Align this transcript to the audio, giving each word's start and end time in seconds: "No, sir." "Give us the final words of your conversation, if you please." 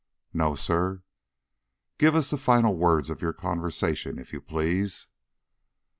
"No, 0.33 0.55
sir." 0.55 1.03
"Give 1.99 2.15
us 2.15 2.31
the 2.31 2.37
final 2.39 2.73
words 2.75 3.11
of 3.11 3.21
your 3.21 3.33
conversation, 3.33 4.17
if 4.17 4.33
you 4.33 4.41
please." 4.41 5.05